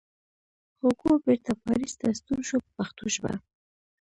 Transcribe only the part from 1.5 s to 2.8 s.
پاریس ته ستون شو په